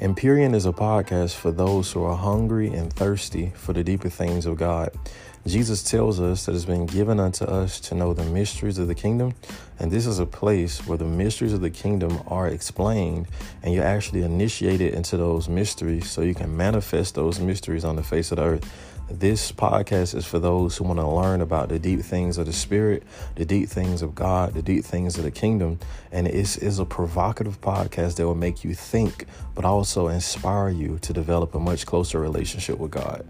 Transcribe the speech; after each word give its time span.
Empyrean 0.00 0.54
is 0.54 0.64
a 0.64 0.72
podcast 0.72 1.34
for 1.34 1.50
those 1.50 1.92
who 1.92 2.02
are 2.04 2.16
hungry 2.16 2.68
and 2.68 2.90
thirsty 2.90 3.52
for 3.54 3.74
the 3.74 3.84
deeper 3.84 4.08
things 4.08 4.46
of 4.46 4.56
God. 4.56 4.88
Jesus 5.46 5.82
tells 5.82 6.18
us 6.18 6.46
that 6.46 6.54
it's 6.54 6.64
been 6.64 6.86
given 6.86 7.20
unto 7.20 7.44
us 7.44 7.78
to 7.80 7.94
know 7.94 8.14
the 8.14 8.24
mysteries 8.24 8.78
of 8.78 8.88
the 8.88 8.94
kingdom, 8.94 9.34
and 9.80 9.90
this 9.90 10.06
is 10.06 10.18
a 10.18 10.26
place 10.26 10.86
where 10.86 10.98
the 10.98 11.06
mysteries 11.06 11.54
of 11.54 11.62
the 11.62 11.70
kingdom 11.70 12.22
are 12.26 12.46
explained, 12.46 13.26
and 13.62 13.72
you're 13.72 13.82
actually 13.82 14.22
initiated 14.22 14.92
into 14.92 15.16
those 15.16 15.48
mysteries 15.48 16.08
so 16.08 16.20
you 16.20 16.34
can 16.34 16.54
manifest 16.54 17.14
those 17.14 17.40
mysteries 17.40 17.84
on 17.84 17.96
the 17.96 18.02
face 18.02 18.30
of 18.30 18.36
the 18.36 18.44
earth. 18.44 18.72
This 19.10 19.50
podcast 19.50 20.14
is 20.14 20.24
for 20.24 20.38
those 20.38 20.76
who 20.76 20.84
want 20.84 21.00
to 21.00 21.08
learn 21.08 21.40
about 21.40 21.68
the 21.68 21.80
deep 21.80 22.00
things 22.00 22.38
of 22.38 22.46
the 22.46 22.52
Spirit, 22.52 23.02
the 23.34 23.44
deep 23.44 23.68
things 23.68 24.02
of 24.02 24.14
God, 24.14 24.54
the 24.54 24.62
deep 24.62 24.84
things 24.84 25.18
of 25.18 25.24
the 25.24 25.32
kingdom. 25.32 25.80
And 26.12 26.28
it 26.28 26.34
is 26.34 26.78
a 26.78 26.84
provocative 26.84 27.60
podcast 27.60 28.16
that 28.16 28.26
will 28.26 28.36
make 28.36 28.62
you 28.62 28.72
think, 28.72 29.26
but 29.56 29.64
also 29.64 30.06
inspire 30.08 30.68
you 30.68 30.98
to 31.00 31.12
develop 31.12 31.56
a 31.56 31.58
much 31.58 31.86
closer 31.86 32.20
relationship 32.20 32.78
with 32.78 32.92
God. 32.92 33.26